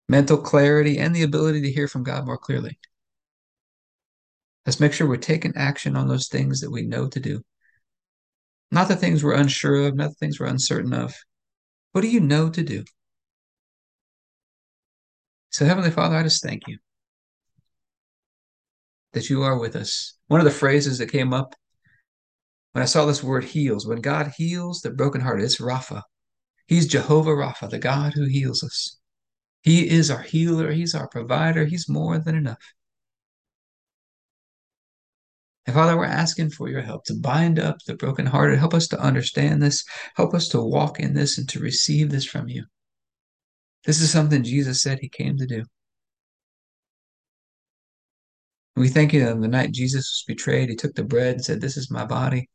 mental 0.09 0.37
clarity, 0.37 0.97
and 0.99 1.15
the 1.15 1.23
ability 1.23 1.61
to 1.61 1.71
hear 1.71 1.87
from 1.87 2.03
God 2.03 2.25
more 2.25 2.37
clearly. 2.37 2.77
Let's 4.65 4.81
make 4.81 4.91
sure 4.91 5.07
we're 5.07 5.15
taking 5.15 5.55
action 5.55 5.95
on 5.95 6.09
those 6.09 6.27
things 6.27 6.59
that 6.59 6.69
we 6.69 6.81
know 6.81 7.07
to 7.07 7.19
do. 7.21 7.41
Not 8.71 8.87
the 8.87 8.95
things 8.95 9.23
we're 9.23 9.33
unsure 9.33 9.87
of, 9.87 9.95
not 9.95 10.09
the 10.09 10.15
things 10.15 10.39
we're 10.39 10.47
uncertain 10.47 10.93
of. 10.93 11.13
What 11.91 12.01
do 12.01 12.07
you 12.07 12.21
know 12.21 12.49
to 12.49 12.63
do? 12.63 12.83
So, 15.49 15.65
Heavenly 15.65 15.91
Father, 15.91 16.15
I 16.15 16.23
just 16.23 16.41
thank 16.41 16.67
you 16.67 16.77
that 19.13 19.29
you 19.29 19.43
are 19.43 19.59
with 19.59 19.75
us. 19.75 20.17
One 20.27 20.39
of 20.39 20.45
the 20.45 20.51
phrases 20.51 20.97
that 20.99 21.11
came 21.11 21.33
up 21.33 21.55
when 22.71 22.81
I 22.81 22.85
saw 22.85 23.05
this 23.05 23.21
word 23.21 23.43
heals, 23.43 23.85
when 23.85 23.99
God 23.99 24.31
heals 24.37 24.79
the 24.79 24.91
brokenhearted, 24.91 25.43
it's 25.43 25.59
Rapha. 25.59 26.03
He's 26.67 26.87
Jehovah 26.87 27.31
Rapha, 27.31 27.69
the 27.69 27.79
God 27.79 28.13
who 28.13 28.25
heals 28.25 28.63
us. 28.63 28.97
He 29.61 29.89
is 29.89 30.09
our 30.09 30.21
healer, 30.21 30.71
He's 30.71 30.95
our 30.95 31.07
provider, 31.07 31.65
He's 31.65 31.89
more 31.89 32.17
than 32.17 32.35
enough. 32.35 32.73
And 35.65 35.75
Father, 35.75 35.95
we're 35.95 36.05
asking 36.05 36.49
for 36.49 36.69
your 36.69 36.81
help 36.81 37.05
to 37.05 37.13
bind 37.13 37.59
up 37.59 37.77
the 37.85 37.95
brokenhearted. 37.95 38.57
Help 38.57 38.73
us 38.73 38.87
to 38.89 38.99
understand 38.99 39.61
this. 39.61 39.83
Help 40.15 40.33
us 40.33 40.47
to 40.49 40.61
walk 40.61 40.99
in 40.99 41.13
this 41.13 41.37
and 41.37 41.47
to 41.49 41.59
receive 41.59 42.09
this 42.09 42.25
from 42.25 42.47
you. 42.47 42.65
This 43.85 44.01
is 44.01 44.11
something 44.11 44.43
Jesus 44.43 44.81
said 44.81 44.99
he 44.99 45.09
came 45.09 45.37
to 45.37 45.45
do. 45.45 45.63
We 48.75 48.87
thank 48.89 49.13
you 49.13 49.19
that 49.21 49.33
on 49.33 49.41
the 49.41 49.47
night 49.47 49.71
Jesus 49.71 50.23
was 50.27 50.35
betrayed, 50.35 50.69
he 50.69 50.75
took 50.75 50.95
the 50.95 51.03
bread 51.03 51.35
and 51.35 51.45
said, 51.45 51.61
This 51.61 51.77
is 51.77 51.91
my 51.91 52.05
body 52.05 52.49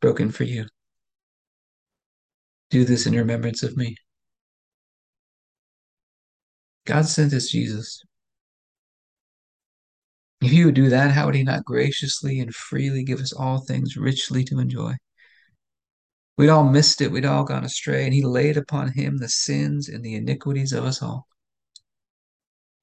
broken 0.00 0.30
for 0.30 0.44
you. 0.44 0.66
Do 2.70 2.84
this 2.84 3.06
in 3.06 3.14
remembrance 3.14 3.62
of 3.62 3.76
me. 3.76 3.96
God 6.86 7.06
sent 7.06 7.32
us 7.32 7.48
Jesus. 7.48 8.02
If 10.40 10.50
he 10.50 10.64
would 10.64 10.74
do 10.74 10.90
that, 10.90 11.12
how 11.12 11.26
would 11.26 11.34
he 11.34 11.42
not 11.42 11.64
graciously 11.64 12.40
and 12.40 12.54
freely 12.54 13.02
give 13.02 13.20
us 13.20 13.32
all 13.32 13.58
things 13.58 13.96
richly 13.96 14.44
to 14.44 14.58
enjoy? 14.58 14.94
We'd 16.36 16.48
all 16.48 16.64
missed 16.64 17.00
it, 17.00 17.12
we'd 17.12 17.24
all 17.24 17.44
gone 17.44 17.64
astray, 17.64 18.04
and 18.04 18.12
he 18.12 18.22
laid 18.22 18.56
upon 18.56 18.92
him 18.92 19.18
the 19.18 19.28
sins 19.28 19.88
and 19.88 20.04
the 20.04 20.14
iniquities 20.16 20.72
of 20.72 20.84
us 20.84 21.00
all. 21.00 21.26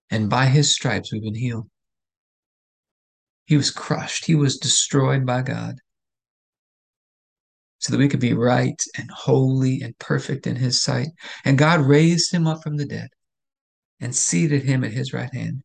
And 0.10 0.30
by 0.30 0.46
his 0.46 0.74
stripes 0.74 1.12
we've 1.12 1.22
been 1.22 1.36
healed. 1.36 1.70
He 3.46 3.58
was 3.58 3.72
crushed, 3.72 4.26
he 4.26 4.36
was 4.36 4.58
destroyed 4.58 5.26
by 5.26 5.42
God 5.42 5.76
so 7.82 7.92
that 7.92 7.98
we 7.98 8.08
could 8.08 8.20
be 8.20 8.34
right 8.34 8.82
and 8.98 9.10
holy 9.12 9.82
and 9.82 9.98
perfect 9.98 10.46
in 10.46 10.56
his 10.56 10.82
sight. 10.82 11.08
And 11.44 11.58
God 11.58 11.82
raised 11.82 12.32
him 12.32 12.46
up 12.48 12.62
from 12.62 12.78
the 12.78 12.86
dead 12.86 13.10
and 14.00 14.16
seated 14.16 14.64
him 14.64 14.84
at 14.84 14.94
his 14.94 15.14
right 15.14 15.34
hand. 15.34 15.64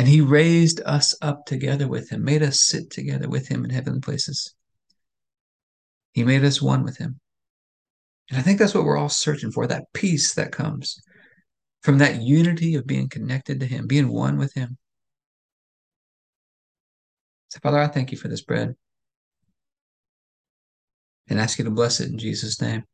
And 0.00 0.08
he 0.08 0.22
raised 0.22 0.80
us 0.86 1.14
up 1.20 1.44
together 1.44 1.86
with 1.86 2.08
him, 2.08 2.24
made 2.24 2.42
us 2.42 2.62
sit 2.62 2.88
together 2.88 3.28
with 3.28 3.48
him 3.48 3.64
in 3.66 3.70
heavenly 3.70 4.00
places. 4.00 4.54
He 6.12 6.24
made 6.24 6.42
us 6.42 6.62
one 6.62 6.84
with 6.84 6.96
him. 6.96 7.20
And 8.30 8.38
I 8.38 8.40
think 8.40 8.58
that's 8.58 8.72
what 8.72 8.84
we're 8.84 8.96
all 8.96 9.10
searching 9.10 9.52
for 9.52 9.66
that 9.66 9.92
peace 9.92 10.32
that 10.36 10.52
comes 10.52 10.98
from 11.82 11.98
that 11.98 12.22
unity 12.22 12.76
of 12.76 12.86
being 12.86 13.10
connected 13.10 13.60
to 13.60 13.66
him, 13.66 13.86
being 13.86 14.08
one 14.08 14.38
with 14.38 14.54
him. 14.54 14.78
So, 17.48 17.58
Father, 17.62 17.78
I 17.78 17.86
thank 17.86 18.10
you 18.10 18.16
for 18.16 18.28
this 18.28 18.40
bread 18.40 18.74
and 21.28 21.38
ask 21.38 21.58
you 21.58 21.66
to 21.66 21.70
bless 21.70 22.00
it 22.00 22.08
in 22.08 22.16
Jesus' 22.16 22.62
name. 22.62 22.84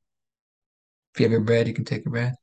If 1.15 1.21
you 1.21 1.27
have 1.27 1.31
your 1.31 1.43
bread, 1.43 1.69
you 1.69 1.73
can 1.73 1.85
take 1.85 2.05
your 2.05 2.11
bread. 2.11 2.35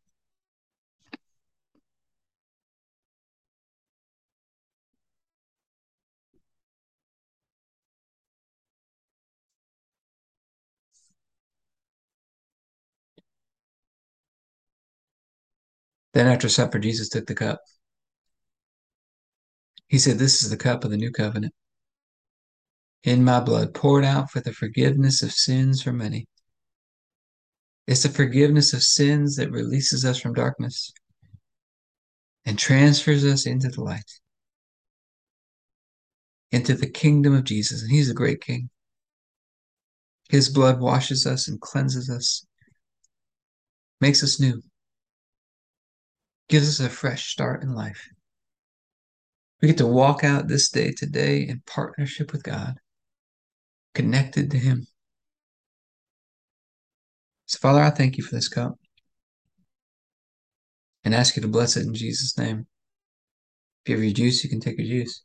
Then 16.13 16.27
after 16.27 16.49
supper, 16.49 16.79
Jesus 16.79 17.09
took 17.09 17.25
the 17.25 17.35
cup. 17.35 17.61
He 19.87 19.97
said, 19.97 20.17
This 20.17 20.43
is 20.43 20.49
the 20.49 20.57
cup 20.57 20.83
of 20.83 20.91
the 20.91 20.97
new 20.97 21.11
covenant 21.11 21.53
in 23.03 23.23
my 23.23 23.39
blood, 23.39 23.73
poured 23.73 24.05
out 24.05 24.31
for 24.31 24.39
the 24.39 24.53
forgiveness 24.53 25.21
of 25.21 25.31
sins 25.31 25.81
for 25.81 25.91
many. 25.91 26.25
It's 27.85 28.03
the 28.03 28.09
forgiveness 28.09 28.73
of 28.73 28.81
sins 28.81 29.35
that 29.35 29.51
releases 29.51 30.05
us 30.05 30.19
from 30.19 30.33
darkness 30.33 30.93
and 32.45 32.57
transfers 32.57 33.25
us 33.25 33.45
into 33.45 33.67
the 33.67 33.83
light, 33.83 34.09
into 36.51 36.75
the 36.75 36.89
kingdom 36.89 37.33
of 37.33 37.43
Jesus. 37.43 37.81
And 37.81 37.91
He's 37.91 38.09
a 38.09 38.13
great 38.13 38.41
King. 38.41 38.69
His 40.29 40.47
blood 40.47 40.79
washes 40.79 41.27
us 41.27 41.49
and 41.49 41.59
cleanses 41.59 42.09
us, 42.09 42.45
makes 43.99 44.23
us 44.23 44.39
new, 44.39 44.61
gives 46.53 46.79
us 46.79 46.85
a 46.85 46.87
fresh 46.87 47.31
start 47.31 47.63
in 47.63 47.73
life. 47.73 48.07
We 49.59 49.69
get 49.69 49.79
to 49.79 49.87
walk 49.87 50.23
out 50.23 50.47
this 50.47 50.69
day 50.69 50.91
today 50.91 51.47
in 51.47 51.63
partnership 51.65 52.31
with 52.31 52.43
God, 52.43 52.75
connected 53.95 54.51
to 54.51 54.59
Him. 54.59 54.85
So, 57.47 57.57
Father, 57.57 57.81
I 57.81 57.89
thank 57.89 58.17
you 58.17 58.23
for 58.23 58.35
this 58.35 58.49
cup 58.49 58.75
and 61.03 61.15
ask 61.15 61.35
you 61.35 61.41
to 61.41 61.47
bless 61.47 61.75
it 61.75 61.87
in 61.87 61.95
Jesus' 61.95 62.37
name. 62.37 62.67
If 63.83 63.89
you 63.89 63.95
have 63.95 64.03
your 64.03 64.13
juice, 64.13 64.43
you 64.43 64.49
can 64.51 64.59
take 64.59 64.77
your 64.77 64.85
juice. 64.85 65.23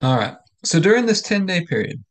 All 0.00 0.16
right. 0.16 0.36
So 0.64 0.80
during 0.80 1.04
this 1.04 1.20
10 1.20 1.44
day 1.44 1.66
period, 1.66 2.02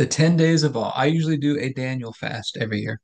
the 0.00 0.06
10 0.06 0.34
days 0.34 0.62
of 0.62 0.78
all, 0.78 0.94
I 0.96 1.04
usually 1.04 1.36
do 1.36 1.58
a 1.58 1.74
Daniel 1.74 2.14
fast 2.14 2.56
every 2.58 2.80
year. 2.80 3.02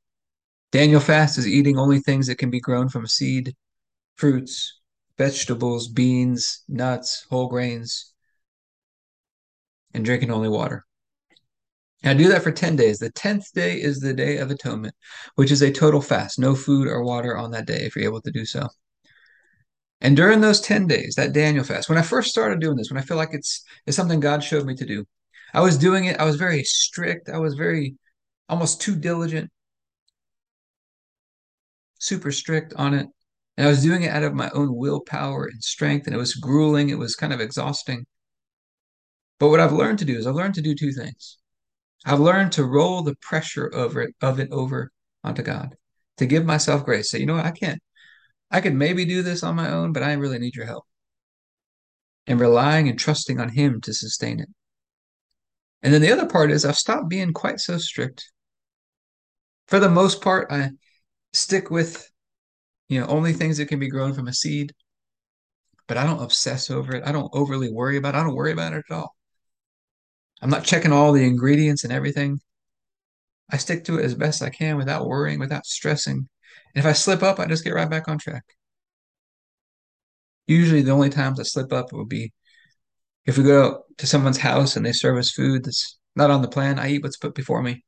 Daniel 0.73 0.99
fast 0.99 1.37
is 1.37 1.47
eating 1.47 1.79
only 1.79 2.00
things 2.00 2.26
that 2.26 2.38
can 2.38 2.49
be 2.49 2.59
grown 2.59 2.88
from 2.88 3.07
seed, 3.07 3.55
fruits, 4.17 4.81
vegetables, 5.19 5.88
beans, 5.88 6.65
nuts, 6.71 7.26
whole 7.29 7.49
grains, 7.49 8.15
and 9.93 10.07
drinking 10.07 10.31
only 10.31 10.49
water. 10.49 10.87
I 12.03 12.15
do 12.15 12.29
that 12.29 12.43
for 12.43 12.50
10 12.50 12.76
days. 12.76 12.99
The 12.99 13.12
10th 13.12 13.53
day 13.53 13.79
is 13.79 14.00
the 14.00 14.15
Day 14.15 14.38
of 14.38 14.50
Atonement, 14.50 14.95
which 15.35 15.50
is 15.50 15.61
a 15.61 15.71
total 15.71 16.00
fast, 16.00 16.38
no 16.38 16.55
food 16.55 16.88
or 16.88 17.05
water 17.05 17.37
on 17.37 17.50
that 17.50 17.67
day 17.67 17.81
if 17.81 17.95
you're 17.95 18.07
able 18.07 18.23
to 18.23 18.31
do 18.31 18.47
so. 18.47 18.67
And 20.00 20.17
during 20.17 20.41
those 20.41 20.62
10 20.62 20.87
days, 20.87 21.15
that 21.17 21.35
Daniel 21.35 21.62
fast, 21.62 21.91
when 21.91 21.99
I 21.99 22.03
first 22.03 22.31
started 22.31 22.61
doing 22.61 22.79
this, 22.79 22.91
when 22.91 22.99
I 22.99 23.05
feel 23.05 23.19
like 23.19 23.35
it's, 23.35 23.62
it's 23.85 23.99
something 23.99 24.19
God 24.19 24.43
showed 24.43 24.65
me 24.65 24.75
to 24.76 24.87
do, 24.87 25.05
I 25.55 25.61
was 25.61 25.79
doing 25.79 26.07
it. 26.07 26.19
I 26.19 26.25
was 26.25 26.37
very 26.37 26.65
strict. 26.65 27.29
I 27.29 27.38
was 27.38 27.55
very 27.55 27.97
almost 28.49 28.81
too 28.81 28.97
diligent, 28.97 29.50
super 31.99 32.33
strict 32.33 32.75
on 32.76 32.95
it. 32.95 33.07
And 33.57 33.67
I 33.67 33.71
was 33.71 33.83
doing 33.83 34.03
it 34.03 34.11
out 34.11 34.23
of 34.23 34.35
my 34.35 34.50
own 34.50 34.75
willpower 34.75 35.47
and 35.47 35.62
strength. 35.62 36.07
And 36.07 36.15
it 36.15 36.19
was 36.19 36.35
grueling. 36.35 36.91
It 36.91 36.99
was 36.99 37.15
kind 37.17 37.33
of 37.33 37.41
exhausting. 37.41 38.05
But 39.38 39.49
what 39.49 39.61
I've 39.61 39.73
learned 39.73 39.99
to 40.00 40.05
do 40.05 40.17
is 40.17 40.26
I've 40.26 40.35
learned 40.35 40.55
to 40.55 40.62
do 40.62 40.75
two 40.75 40.93
things. 40.93 41.38
I've 42.05 42.21
learned 42.21 42.53
to 42.53 42.65
roll 42.65 43.03
the 43.03 43.17
pressure 43.17 43.71
over 43.75 44.03
it, 44.03 44.15
of 44.21 44.38
it 44.38 44.50
over 44.53 44.93
onto 45.25 45.43
God, 45.43 45.75
to 46.19 46.26
give 46.26 46.45
myself 46.47 46.85
grace. 46.85 47.11
Say, 47.11 47.19
you 47.19 47.26
know 47.26 47.35
what, 47.35 47.45
I 47.45 47.50
can't, 47.50 47.81
I 48.50 48.61
could 48.61 48.75
maybe 48.75 49.05
do 49.05 49.23
this 49.23 49.43
on 49.43 49.57
my 49.57 49.71
own, 49.71 49.93
but 49.93 50.03
I 50.03 50.12
really 50.12 50.38
need 50.38 50.55
your 50.55 50.67
help. 50.67 50.85
And 52.26 52.41
relying 52.41 52.88
and 52.88 52.99
trusting 52.99 53.41
on 53.41 53.50
Him 53.50 53.81
to 53.83 53.93
sustain 53.93 54.41
it. 54.41 54.49
And 55.87 55.95
then 55.95 56.02
the 56.02 56.11
other 56.11 56.26
part 56.26 56.50
is 56.50 56.64
I've 56.64 56.75
stopped 56.75 57.09
being 57.09 57.33
quite 57.33 57.61
so 57.61 57.78
strict. 57.78 58.33
For 59.69 59.78
the 59.78 59.88
most 59.88 60.21
part, 60.21 60.50
I 60.50 60.71
stick 61.33 61.71
with, 61.71 62.11
you 62.88 62.99
know, 62.99 63.07
only 63.07 63.33
things 63.33 63.59
that 63.59 63.69
can 63.69 63.78
be 63.78 63.88
grown 63.88 64.12
from 64.12 64.26
a 64.26 64.33
seed, 64.33 64.73
but 65.87 65.97
I 65.97 66.05
don't 66.05 66.21
obsess 66.21 66.73
over 66.73 66.97
it. 66.97 67.05
I 67.07 67.12
don't 67.12 67.31
overly 67.33 67.71
worry 67.71 67.99
about 67.99 68.16
it. 68.16 68.19
I 68.19 68.25
don't 68.25 68.35
worry 68.35 68.50
about 68.50 68.73
it 68.73 68.83
at 68.90 68.97
all. 68.97 69.14
I'm 70.43 70.50
not 70.50 70.64
checking 70.64 70.90
all 70.90 71.12
the 71.12 71.25
ingredients 71.25 71.85
and 71.85 71.93
everything. 71.93 72.40
I 73.49 73.57
stick 73.59 73.85
to 73.85 74.00
it 74.00 74.05
as 74.05 74.16
best 74.16 74.43
I 74.43 74.50
can 74.50 74.78
without 74.78 75.07
worrying, 75.07 75.38
without 75.38 75.66
stressing. 75.66 76.16
And 76.16 76.28
if 76.75 76.85
I 76.85 76.95
slip 76.95 77.23
up, 77.23 77.38
I 77.38 77.47
just 77.47 77.62
get 77.62 77.75
right 77.75 77.88
back 77.88 78.09
on 78.09 78.19
track. 78.19 78.43
Usually, 80.49 80.83
the 80.83 80.90
only 80.90 81.11
times 81.11 81.38
I 81.38 81.45
slip 81.45 81.73
up 81.73 81.93
would 81.93 82.09
be 82.09 82.33
if 83.26 83.37
we 83.37 83.45
go 83.45 83.85
to 83.99 84.06
someone's 84.06 84.38
house 84.38 84.76
and 84.76 84.87
they 84.87 84.92
serve 84.92 85.18
us 85.18 85.33
food 85.33 85.64
that's 85.64 85.99
not 86.16 86.30
on 86.30 86.42
the 86.42 86.49
plan. 86.49 86.78
I 86.78 86.88
eat 86.88 87.02
what's 87.02 87.18
put 87.18 87.35
before 87.35 87.62
me. 87.62 87.85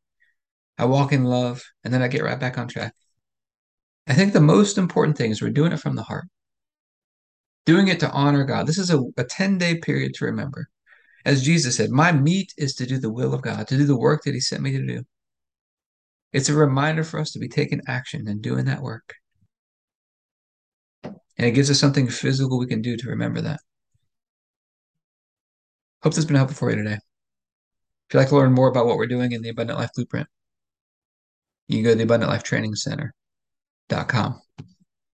I 0.77 0.85
walk 0.85 1.13
in 1.13 1.25
love, 1.25 1.65
and 1.83 1.93
then 1.93 2.03
I 2.03 2.09
get 2.09 2.23
right 2.23 2.39
back 2.39 2.59
on 2.59 2.69
track. 2.69 2.95
I 4.07 4.15
think 4.15 4.33
the 4.33 4.41
most 4.41 4.79
important 4.79 5.17
thing 5.19 5.33
is 5.33 5.43
we're 5.43 5.51
doing 5.51 5.73
it 5.73 5.81
from 5.81 5.97
the 5.97 6.03
heart, 6.03 6.29
doing 7.67 7.89
it 7.89 7.99
to 8.01 8.11
honor 8.11 8.45
God. 8.45 8.67
This 8.67 8.79
is 8.79 8.91
a, 8.91 9.03
a 9.17 9.25
10 9.25 9.59
day 9.59 9.79
period 9.79 10.15
to 10.15 10.27
remember. 10.27 10.69
As 11.25 11.43
Jesus 11.43 11.77
said, 11.77 11.91
my 11.91 12.13
meat 12.13 12.55
is 12.57 12.75
to 12.77 12.87
do 12.87 12.99
the 12.99 13.11
will 13.11 13.35
of 13.35 13.43
God, 13.43 13.67
to 13.69 13.77
do 13.77 13.85
the 13.85 13.99
work 13.99 14.23
that 14.23 14.35
He 14.35 14.41
sent 14.41 14.63
me 14.63 14.73
to 14.73 14.87
do. 14.87 15.03
It's 16.33 16.49
a 16.49 16.55
reminder 16.55 17.03
for 17.03 17.19
us 17.19 17.33
to 17.33 17.39
be 17.39 17.49
taking 17.49 17.81
action 17.89 18.29
and 18.29 18.41
doing 18.41 18.67
that 18.67 18.83
work. 18.83 19.15
And 21.03 21.47
it 21.47 21.53
gives 21.53 21.71
us 21.71 21.81
something 21.81 22.09
physical 22.09 22.59
we 22.59 22.67
can 22.67 22.83
do 22.83 22.97
to 22.97 23.09
remember 23.09 23.41
that. 23.43 23.61
Hope 26.03 26.13
this 26.13 26.17
has 26.17 26.27
been 26.27 26.37
helpful 26.37 26.57
for 26.57 26.71
you 26.71 26.77
today. 26.77 26.95
If 26.95 28.15
you'd 28.15 28.21
like 28.21 28.29
to 28.29 28.37
learn 28.37 28.53
more 28.53 28.69
about 28.69 28.87
what 28.87 28.97
we're 28.97 29.07
doing 29.07 29.33
in 29.33 29.43
the 29.43 29.49
Abundant 29.49 29.79
Life 29.79 29.91
Blueprint, 29.95 30.29
you 31.67 31.77
can 31.77 31.85
go 31.85 31.91
to 31.91 31.97
the 31.97 32.05
Abundant 32.05 32.31
Life 32.31 32.43
Training 32.43 32.75
Center.com. 32.75 34.41